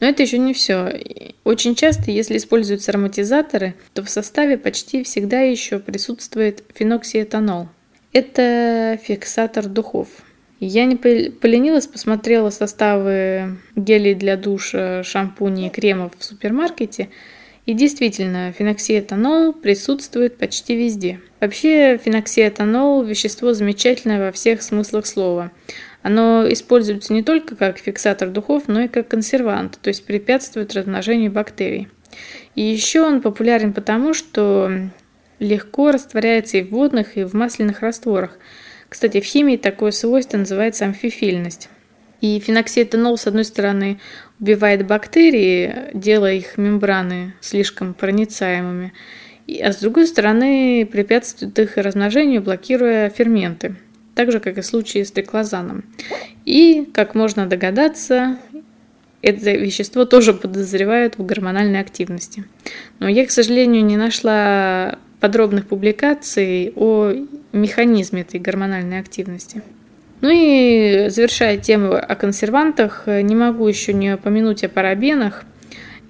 Но 0.00 0.06
это 0.06 0.22
еще 0.22 0.38
не 0.38 0.54
все. 0.54 1.00
Очень 1.44 1.74
часто, 1.74 2.10
если 2.10 2.36
используются 2.36 2.90
ароматизаторы, 2.90 3.74
то 3.94 4.02
в 4.02 4.10
составе 4.10 4.58
почти 4.58 5.04
всегда 5.04 5.40
еще 5.40 5.78
присутствует 5.78 6.64
феноксиэтанол. 6.74 7.68
Это 8.12 8.98
фиксатор 9.02 9.66
духов. 9.66 10.08
Я 10.60 10.84
не 10.84 10.94
поленилась, 10.94 11.88
посмотрела 11.88 12.50
составы 12.50 13.58
гелей 13.74 14.14
для 14.14 14.36
душа, 14.36 15.02
шампуней 15.02 15.66
и 15.66 15.70
кремов 15.70 16.12
в 16.16 16.22
супермаркете. 16.22 17.08
И 17.66 17.74
действительно, 17.74 18.52
феноксиэтанол 18.52 19.52
присутствует 19.52 20.36
почти 20.36 20.76
везде. 20.76 21.20
Вообще, 21.40 21.98
феноксиэтанол– 21.98 23.02
вещество 23.04 23.54
замечательное 23.54 24.26
во 24.26 24.30
всех 24.30 24.62
смыслах 24.62 25.06
слова. 25.06 25.50
Оно 26.02 26.44
используется 26.50 27.12
не 27.12 27.22
только 27.22 27.56
как 27.56 27.78
фиксатор 27.78 28.28
духов, 28.28 28.64
но 28.66 28.82
и 28.82 28.88
как 28.88 29.08
консервант, 29.08 29.78
то 29.80 29.88
есть 29.88 30.04
препятствует 30.04 30.74
размножению 30.74 31.30
бактерий. 31.30 31.88
И 32.54 32.62
еще 32.62 33.02
он 33.02 33.22
популярен 33.22 33.72
потому, 33.72 34.14
что 34.14 34.70
легко 35.38 35.90
растворяется 35.90 36.58
и 36.58 36.62
в 36.62 36.70
водных, 36.70 37.16
и 37.16 37.24
в 37.24 37.34
масляных 37.34 37.80
растворах– 37.80 38.38
кстати, 38.92 39.22
в 39.22 39.24
химии 39.24 39.56
такое 39.56 39.90
свойство 39.90 40.36
называется 40.36 40.84
амфифильность. 40.84 41.70
И 42.20 42.38
феноксиэтанол, 42.38 43.16
с 43.16 43.26
одной 43.26 43.46
стороны, 43.46 43.98
убивает 44.38 44.86
бактерии, 44.86 45.74
делая 45.94 46.34
их 46.34 46.58
мембраны 46.58 47.32
слишком 47.40 47.94
проницаемыми, 47.94 48.92
а 49.62 49.72
с 49.72 49.78
другой 49.78 50.06
стороны 50.06 50.84
препятствует 50.84 51.58
их 51.58 51.78
размножению, 51.78 52.42
блокируя 52.42 53.08
ферменты, 53.08 53.76
так 54.14 54.32
же, 54.32 54.40
как 54.40 54.58
и 54.58 54.60
в 54.60 54.66
случае 54.66 55.04
с 55.04 55.12
триклозаном. 55.12 55.84
И, 56.44 56.88
как 56.92 57.14
можно 57.14 57.46
догадаться, 57.46 58.38
это 59.22 59.52
вещество 59.52 60.04
тоже 60.04 60.34
подозревают 60.34 61.16
в 61.16 61.24
гормональной 61.24 61.80
активности. 61.80 62.44
Но 62.98 63.08
я, 63.08 63.24
к 63.24 63.30
сожалению, 63.30 63.84
не 63.84 63.96
нашла 63.96 64.98
подробных 65.20 65.68
публикаций 65.68 66.72
о 66.74 67.12
механизме 67.52 68.22
этой 68.22 68.40
гормональной 68.40 68.98
активности. 68.98 69.62
Ну 70.20 70.30
и 70.32 71.08
завершая 71.08 71.58
тему 71.58 71.94
о 71.94 72.14
консервантах, 72.16 73.04
не 73.06 73.34
могу 73.34 73.66
еще 73.66 73.92
не 73.92 74.14
упомянуть 74.14 74.64
о 74.64 74.68
парабенах. 74.68 75.44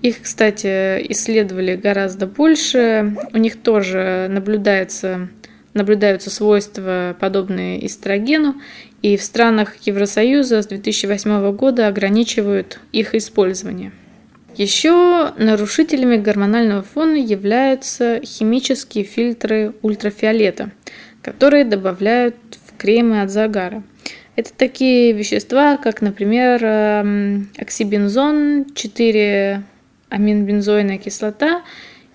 Их, 0.00 0.22
кстати, 0.22 1.06
исследовали 1.10 1.76
гораздо 1.76 2.26
больше. 2.26 3.14
У 3.32 3.38
них 3.38 3.60
тоже 3.60 4.26
наблюдается, 4.30 5.28
наблюдаются 5.74 6.30
свойства, 6.30 7.16
подобные 7.18 7.84
эстрогену. 7.86 8.60
И 9.02 9.16
в 9.16 9.22
странах 9.22 9.76
Евросоюза 9.82 10.62
с 10.62 10.66
2008 10.66 11.56
года 11.56 11.88
ограничивают 11.88 12.78
их 12.92 13.14
использование. 13.14 13.92
Еще 14.56 15.32
нарушителями 15.38 16.18
гормонального 16.18 16.82
фона 16.82 17.16
являются 17.16 18.20
химические 18.22 19.04
фильтры 19.04 19.72
ультрафиолета, 19.80 20.70
которые 21.22 21.64
добавляют 21.64 22.36
в 22.66 22.76
кремы 22.76 23.22
от 23.22 23.30
загара. 23.30 23.82
Это 24.36 24.52
такие 24.54 25.12
вещества, 25.12 25.78
как, 25.78 26.02
например, 26.02 26.62
эм, 26.64 27.48
оксибензон, 27.56 28.66
4-аминбензойная 28.74 30.98
кислота 30.98 31.62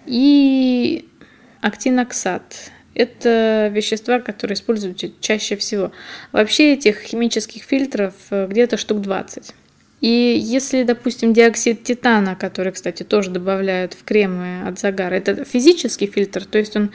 и 0.06 1.06
актиноксат. 1.62 2.72
Это 2.98 3.72
вещества, 3.72 4.20
которые 4.20 4.56
используются 4.56 5.12
чаще 5.20 5.56
всего. 5.56 5.92
Вообще 6.32 6.74
этих 6.74 7.00
химических 7.02 7.62
фильтров 7.62 8.16
э, 8.32 8.48
где-то 8.48 8.78
штук 8.78 9.02
20. 9.02 9.54
И 10.02 10.40
если, 10.42 10.82
допустим, 10.82 11.32
диоксид 11.32 11.84
титана, 11.84 12.36
который, 12.36 12.72
кстати, 12.72 13.04
тоже 13.04 13.30
добавляют 13.30 13.94
в 13.94 14.04
кремы 14.04 14.68
от 14.68 14.80
загара, 14.80 15.14
это 15.14 15.46
физический 15.46 16.08
фильтр, 16.08 16.46
то 16.46 16.58
есть 16.58 16.76
он 16.76 16.90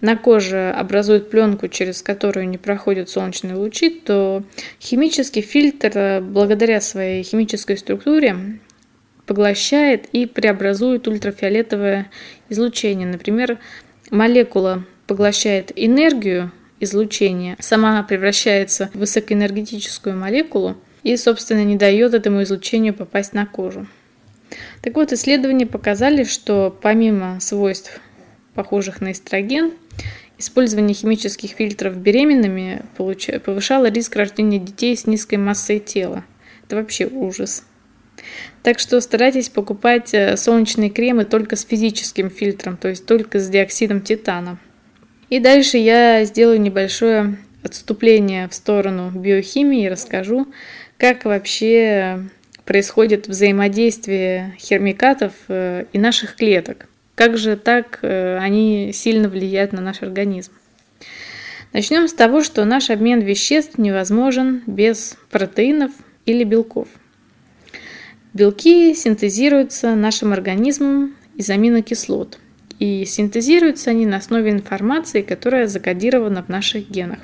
на 0.00 0.16
коже 0.16 0.74
образует 0.76 1.30
пленку, 1.30 1.68
через 1.68 2.02
которую 2.02 2.48
не 2.48 2.58
проходят 2.58 3.08
солнечные 3.08 3.54
лучи, 3.54 3.90
то 3.90 4.42
химический 4.80 5.42
фильтр, 5.42 6.20
благодаря 6.20 6.80
своей 6.80 7.22
химической 7.22 7.76
структуре, 7.76 8.58
поглощает 9.24 10.06
и 10.12 10.26
преобразует 10.26 11.06
ультрафиолетовое 11.06 12.10
излучение. 12.48 13.06
Например, 13.06 13.58
молекула 14.10 14.84
поглощает 15.06 15.72
энергию 15.76 16.52
излучения, 16.80 17.56
сама 17.60 18.02
превращается 18.02 18.90
в 18.94 18.98
высокоэнергетическую 18.98 20.16
молекулу, 20.16 20.76
и, 21.04 21.16
собственно, 21.16 21.62
не 21.62 21.76
дает 21.76 22.14
этому 22.14 22.42
излучению 22.42 22.94
попасть 22.94 23.34
на 23.34 23.46
кожу. 23.46 23.86
Так 24.80 24.96
вот, 24.96 25.12
исследования 25.12 25.66
показали, 25.66 26.24
что 26.24 26.76
помимо 26.82 27.38
свойств, 27.40 28.00
похожих 28.54 29.00
на 29.00 29.12
эстроген, 29.12 29.72
использование 30.38 30.94
химических 30.94 31.50
фильтров 31.50 31.96
беременными 31.96 32.82
повышало 32.96 33.90
риск 33.90 34.16
рождения 34.16 34.58
детей 34.58 34.96
с 34.96 35.06
низкой 35.06 35.36
массой 35.36 35.78
тела. 35.78 36.24
Это 36.64 36.76
вообще 36.76 37.06
ужас. 37.06 37.64
Так 38.62 38.78
что 38.78 39.00
старайтесь 39.00 39.50
покупать 39.50 40.14
э, 40.14 40.36
солнечные 40.36 40.88
кремы 40.88 41.26
только 41.26 41.56
с 41.56 41.64
физическим 41.64 42.30
фильтром, 42.30 42.78
то 42.78 42.88
есть 42.88 43.04
только 43.04 43.38
с 43.38 43.48
диоксидом 43.48 44.00
титана. 44.00 44.58
И 45.34 45.40
дальше 45.40 45.78
я 45.78 46.24
сделаю 46.26 46.60
небольшое 46.60 47.38
отступление 47.64 48.48
в 48.48 48.54
сторону 48.54 49.10
биохимии 49.10 49.82
и 49.82 49.88
расскажу, 49.88 50.46
как 50.96 51.24
вообще 51.24 52.20
происходит 52.64 53.26
взаимодействие 53.26 54.54
хермикатов 54.60 55.32
э, 55.48 55.86
и 55.92 55.98
наших 55.98 56.36
клеток. 56.36 56.86
Как 57.16 57.36
же 57.36 57.56
так 57.56 57.98
э, 58.02 58.38
они 58.38 58.92
сильно 58.94 59.28
влияют 59.28 59.72
на 59.72 59.80
наш 59.80 60.02
организм? 60.02 60.52
Начнем 61.72 62.06
с 62.06 62.12
того, 62.12 62.44
что 62.44 62.64
наш 62.64 62.90
обмен 62.90 63.18
веществ 63.18 63.76
невозможен 63.76 64.62
без 64.68 65.16
протеинов 65.32 65.90
или 66.26 66.44
белков. 66.44 66.86
Белки 68.34 68.94
синтезируются 68.94 69.96
нашим 69.96 70.32
организмом 70.32 71.16
из 71.34 71.50
аминокислот. 71.50 72.38
И 72.78 73.04
синтезируются 73.04 73.90
они 73.90 74.06
на 74.06 74.16
основе 74.16 74.50
информации, 74.50 75.22
которая 75.22 75.66
закодирована 75.66 76.42
в 76.42 76.48
наших 76.48 76.90
генах. 76.90 77.20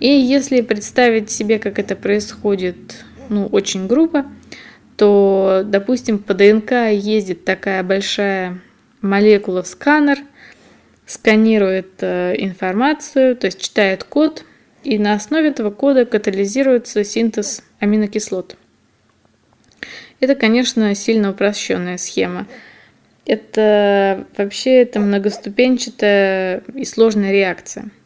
И 0.00 0.08
если 0.08 0.62
представить 0.62 1.30
себе, 1.30 1.58
как 1.58 1.78
это 1.78 1.94
происходит, 1.94 3.04
ну, 3.28 3.46
очень 3.46 3.86
грубо, 3.86 4.26
то, 4.96 5.62
допустим, 5.64 6.18
по 6.18 6.34
ДНК 6.34 6.72
ездит 6.92 7.44
такая 7.44 7.82
большая 7.82 8.60
молекула-сканер, 9.02 10.18
сканирует 11.06 12.02
э, 12.02 12.34
информацию, 12.38 13.36
то 13.36 13.46
есть 13.46 13.60
читает 13.60 14.04
код, 14.04 14.44
и 14.82 14.98
на 14.98 15.14
основе 15.14 15.48
этого 15.48 15.70
кода 15.70 16.04
катализируется 16.06 17.04
синтез 17.04 17.62
аминокислот. 17.80 18.56
Это, 20.20 20.34
конечно, 20.34 20.94
сильно 20.94 21.30
упрощенная 21.30 21.96
схема. 21.96 22.46
Это 23.30 24.26
вообще 24.36 24.82
это 24.82 24.98
многоступенчатая 25.00 26.62
и 26.74 26.84
сложная 26.84 27.32
реакция– 27.32 27.90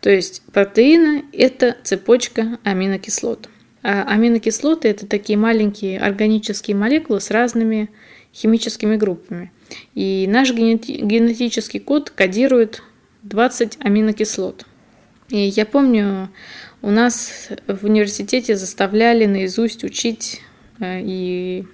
то 0.00 0.10
есть 0.10 0.42
протеины– 0.52 1.24
это 1.32 1.76
цепочка 1.82 2.58
аминокислот. 2.64 3.48
А 3.82 4.02
аминокислоты– 4.02 4.88
это 4.90 5.06
такие 5.06 5.38
маленькие 5.38 6.00
органические 6.00 6.76
молекулы 6.76 7.20
с 7.20 7.30
разными 7.30 7.90
химическими 8.34 8.96
группами. 8.96 9.52
И 9.94 10.26
наш 10.28 10.52
генетический 10.52 11.80
код 11.80 12.10
кодирует 12.10 12.82
20 13.22 13.78
аминокислот. 13.80 14.66
И 15.30 15.38
я 15.38 15.64
помню, 15.64 16.30
у 16.82 16.90
нас 16.90 17.48
в 17.66 17.84
университете 17.84 18.56
заставляли 18.56 19.24
наизусть 19.24 19.84
учить 19.84 20.42
э, 20.80 21.00
и 21.02 21.64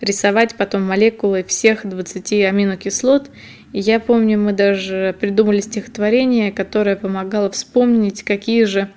рисовать 0.00 0.54
потом 0.54 0.82
молекулы 0.82 1.44
всех 1.44 1.86
20 1.88 2.32
аминокислот. 2.32 3.30
И 3.72 3.80
я 3.80 4.00
помню, 4.00 4.38
мы 4.38 4.52
даже 4.52 5.14
придумали 5.20 5.60
стихотворение, 5.60 6.52
которое 6.52 6.96
помогало 6.96 7.50
вспомнить, 7.50 8.22
какие 8.22 8.64
же 8.64 8.90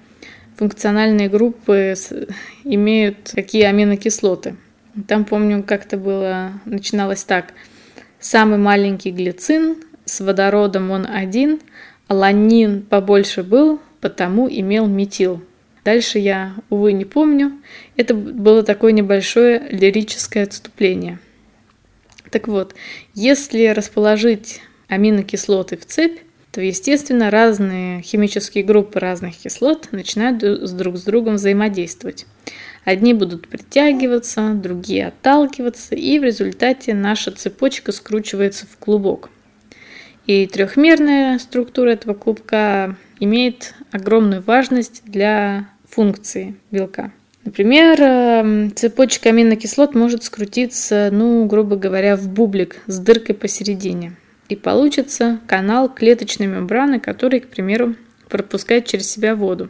функциональные 0.57 1.29
группы 1.29 1.95
имеют 2.63 3.31
какие 3.33 3.63
аминокислоты. 3.63 4.55
Там, 5.07 5.25
помню, 5.25 5.63
как-то 5.63 5.97
было, 5.97 6.51
начиналось 6.65 7.23
так. 7.23 7.53
Самый 8.19 8.57
маленький 8.57 9.11
глицин, 9.11 9.77
с 10.05 10.21
водородом 10.21 10.91
он 10.91 11.07
один, 11.07 11.59
аланин 12.07 12.83
побольше 12.83 13.43
был, 13.43 13.81
потому 14.01 14.47
имел 14.47 14.87
метил. 14.87 15.41
Дальше 15.83 16.19
я, 16.19 16.55
увы, 16.69 16.93
не 16.93 17.05
помню. 17.05 17.53
Это 17.97 18.13
было 18.13 18.63
такое 18.63 18.93
небольшое 18.93 19.67
лирическое 19.69 20.43
отступление. 20.43 21.19
Так 22.29 22.47
вот, 22.47 22.73
если 23.13 23.67
расположить 23.67 24.61
аминокислоты 24.87 25.77
в 25.77 25.85
цепь, 25.85 26.19
то, 26.51 26.61
естественно, 26.61 27.31
разные 27.31 28.01
химические 28.01 28.63
группы 28.63 28.99
разных 28.99 29.35
кислот 29.35 29.89
начинают 29.91 30.37
друг 30.37 30.97
с 30.97 31.03
другом 31.03 31.35
взаимодействовать. 31.35 32.27
Одни 32.85 33.13
будут 33.13 33.47
притягиваться, 33.47 34.53
другие 34.53 35.07
отталкиваться, 35.07 35.95
и 35.95 36.19
в 36.19 36.23
результате 36.23 36.93
наша 36.93 37.31
цепочка 37.31 37.91
скручивается 37.91 38.67
в 38.67 38.77
клубок. 38.77 39.29
И 40.27 40.45
трехмерная 40.47 41.39
структура 41.39 41.89
этого 41.89 42.13
клубка 42.13 42.97
имеет 43.19 43.73
огромную 43.91 44.41
важность 44.41 45.01
для 45.05 45.69
функции 45.93 46.55
белка. 46.71 47.11
Например, 47.45 48.01
эм, 48.01 48.75
цепочка 48.75 49.29
аминокислот 49.29 49.95
может 49.95 50.23
скрутиться, 50.23 51.09
ну, 51.11 51.45
грубо 51.45 51.75
говоря, 51.75 52.15
в 52.15 52.27
бублик 52.29 52.77
с 52.87 52.99
дыркой 52.99 53.35
посередине. 53.35 54.13
И 54.49 54.55
получится 54.55 55.39
канал 55.45 55.89
клеточной 55.89 56.47
мембраны, 56.47 56.99
который, 56.99 57.41
к 57.41 57.47
примеру, 57.47 57.95
пропускает 58.29 58.85
через 58.85 59.11
себя 59.11 59.35
воду. 59.35 59.69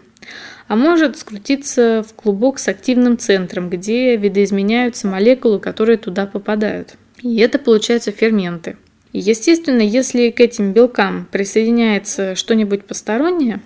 А 0.68 0.76
может 0.76 1.18
скрутиться 1.18 2.06
в 2.08 2.14
клубок 2.14 2.60
с 2.60 2.68
активным 2.68 3.18
центром, 3.18 3.70
где 3.70 4.16
видоизменяются 4.16 5.08
молекулы, 5.08 5.60
которые 5.60 5.98
туда 5.98 6.26
попадают. 6.26 6.96
И 7.22 7.38
это 7.38 7.60
получаются 7.60 8.12
ферменты. 8.12 8.78
И, 9.14 9.20
естественно, 9.20 9.82
если 9.82 10.30
к 10.30 10.40
этим 10.40 10.74
белкам 10.74 11.28
присоединяется 11.32 12.36
что-нибудь 12.36 12.86
постороннее, 12.86 13.62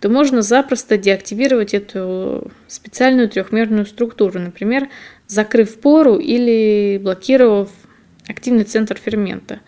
то 0.00 0.08
можно 0.08 0.40
запросто 0.42 0.96
деактивировать 0.96 1.74
эту 1.74 2.50
специальную 2.66 3.28
трехмерную 3.28 3.84
структуру, 3.84 4.40
например, 4.40 4.88
закрыв 5.26 5.78
пору 5.78 6.16
или 6.16 6.98
блокировав 7.02 7.70
активный 8.26 8.64
центр 8.64 8.96
фермента. 8.96 9.60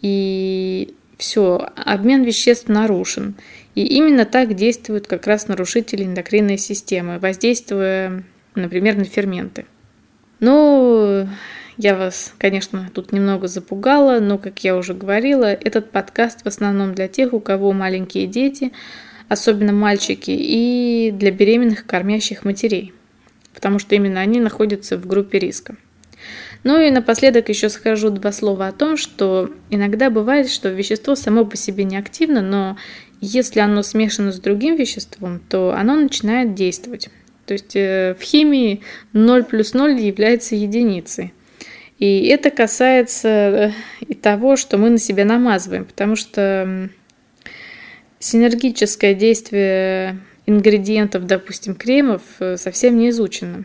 И 0.00 0.94
все, 1.18 1.68
обмен 1.76 2.22
веществ 2.22 2.68
нарушен. 2.68 3.34
И 3.74 3.84
именно 3.84 4.24
так 4.24 4.54
действуют 4.54 5.08
как 5.08 5.26
раз 5.26 5.48
нарушители 5.48 6.04
эндокринной 6.04 6.58
системы, 6.58 7.18
воздействуя, 7.18 8.22
например, 8.54 8.96
на 8.96 9.04
ферменты. 9.04 9.66
Ну, 10.38 11.26
я 11.76 11.96
вас, 11.96 12.34
конечно, 12.38 12.90
тут 12.94 13.10
немного 13.10 13.48
запугала, 13.48 14.20
но, 14.20 14.38
как 14.38 14.62
я 14.62 14.76
уже 14.76 14.94
говорила, 14.94 15.46
этот 15.46 15.90
подкаст 15.90 16.42
в 16.42 16.46
основном 16.46 16.94
для 16.94 17.08
тех, 17.08 17.32
у 17.32 17.40
кого 17.40 17.72
маленькие 17.72 18.26
дети, 18.26 18.72
особенно 19.28 19.72
мальчики, 19.72 20.30
и 20.30 21.10
для 21.12 21.30
беременных 21.30 21.86
кормящих 21.86 22.44
матерей, 22.44 22.92
потому 23.54 23.78
что 23.78 23.94
именно 23.94 24.20
они 24.20 24.40
находятся 24.40 24.96
в 24.96 25.06
группе 25.06 25.38
риска. 25.38 25.76
Ну 26.62 26.80
и 26.80 26.90
напоследок 26.90 27.50
еще 27.50 27.68
скажу 27.68 28.08
два 28.10 28.32
слова 28.32 28.68
о 28.68 28.72
том, 28.72 28.96
что 28.96 29.50
иногда 29.68 30.08
бывает, 30.08 30.48
что 30.48 30.70
вещество 30.70 31.14
само 31.14 31.44
по 31.44 31.56
себе 31.56 31.84
не 31.84 31.98
активно, 31.98 32.40
но 32.40 32.78
если 33.20 33.60
оно 33.60 33.82
смешано 33.82 34.32
с 34.32 34.38
другим 34.38 34.76
веществом, 34.76 35.40
то 35.48 35.74
оно 35.76 35.94
начинает 35.94 36.54
действовать. 36.54 37.10
То 37.46 37.52
есть 37.52 37.76
э, 37.76 38.16
в 38.18 38.22
химии 38.22 38.80
0 39.12 39.44
плюс 39.44 39.74
0 39.74 40.00
является 40.00 40.54
единицей. 40.54 41.34
И 41.98 42.26
это 42.26 42.50
касается 42.50 43.28
э, 43.28 43.70
и 44.00 44.14
того, 44.14 44.56
что 44.56 44.78
мы 44.78 44.90
на 44.90 44.98
себя 44.98 45.24
намазываем, 45.24 45.84
потому 45.84 46.16
что 46.16 46.88
синергическое 48.24 49.12
действие 49.14 50.18
ингредиентов, 50.46 51.26
допустим, 51.26 51.74
кремов, 51.74 52.22
э, 52.40 52.56
совсем 52.56 52.96
не 52.96 53.10
изучено. 53.10 53.64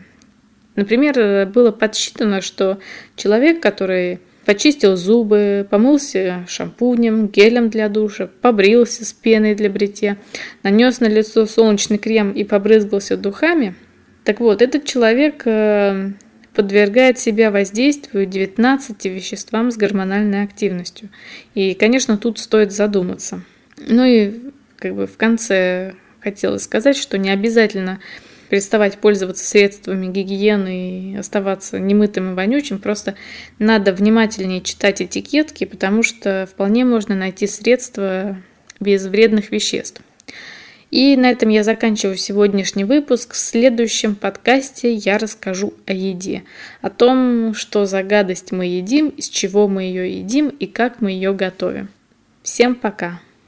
Например, 0.76 1.18
э, 1.18 1.46
было 1.46 1.70
подсчитано, 1.70 2.42
что 2.42 2.78
человек, 3.16 3.60
который 3.62 4.18
почистил 4.44 4.96
зубы, 4.96 5.66
помылся 5.70 6.44
шампунем, 6.46 7.28
гелем 7.28 7.70
для 7.70 7.88
душа, 7.88 8.28
побрился 8.42 9.04
с 9.06 9.14
пеной 9.14 9.54
для 9.54 9.70
бритья, 9.70 10.18
нанес 10.62 11.00
на 11.00 11.06
лицо 11.06 11.46
солнечный 11.46 11.98
крем 11.98 12.32
и 12.32 12.44
побрызгался 12.44 13.16
духами, 13.16 13.74
так 14.24 14.40
вот, 14.40 14.60
этот 14.60 14.84
человек 14.84 15.42
подвергает 16.54 17.18
себя 17.18 17.50
воздействию 17.50 18.26
19 18.26 19.06
веществам 19.06 19.70
с 19.70 19.76
гормональной 19.78 20.42
активностью. 20.42 21.08
И, 21.54 21.72
конечно, 21.72 22.18
тут 22.18 22.38
стоит 22.38 22.70
задуматься. 22.70 23.42
Ну 23.80 24.04
и 24.04 24.52
как 24.76 24.94
бы 24.94 25.06
в 25.06 25.16
конце 25.16 25.94
хотелось 26.20 26.64
сказать, 26.64 26.96
что 26.96 27.18
не 27.18 27.30
обязательно 27.30 28.00
переставать 28.50 28.98
пользоваться 28.98 29.44
средствами 29.44 30.06
гигиены 30.06 31.12
и 31.12 31.16
оставаться 31.16 31.78
немытым 31.78 32.32
и 32.32 32.34
вонючим. 32.34 32.78
Просто 32.78 33.14
надо 33.58 33.92
внимательнее 33.92 34.60
читать 34.60 35.00
этикетки, 35.00 35.64
потому 35.64 36.02
что 36.02 36.48
вполне 36.50 36.84
можно 36.84 37.14
найти 37.14 37.46
средства 37.46 38.36
без 38.80 39.06
вредных 39.06 39.52
веществ. 39.52 40.02
И 40.90 41.16
на 41.16 41.30
этом 41.30 41.50
я 41.50 41.62
заканчиваю 41.62 42.16
сегодняшний 42.16 42.82
выпуск. 42.82 43.34
В 43.34 43.36
следующем 43.36 44.16
подкасте 44.16 44.92
я 44.92 45.18
расскажу 45.18 45.72
о 45.86 45.92
еде, 45.92 46.42
о 46.82 46.90
том, 46.90 47.54
что 47.54 47.86
за 47.86 48.02
гадость 48.02 48.50
мы 48.50 48.66
едим, 48.66 49.10
из 49.10 49.28
чего 49.28 49.68
мы 49.68 49.84
ее 49.84 50.18
едим 50.18 50.48
и 50.48 50.66
как 50.66 51.00
мы 51.00 51.12
ее 51.12 51.32
готовим. 51.32 51.88
Всем 52.42 52.74
пока! 52.74 53.20